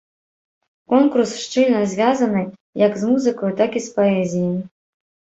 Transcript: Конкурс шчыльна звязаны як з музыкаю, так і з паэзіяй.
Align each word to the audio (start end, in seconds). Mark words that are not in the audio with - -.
Конкурс 0.93 1.33
шчыльна 1.43 1.81
звязаны 1.91 2.41
як 2.85 2.97
з 3.01 3.09
музыкаю, 3.11 3.51
так 3.59 3.71
і 3.81 3.83
з 3.89 3.93
паэзіяй. 3.99 4.57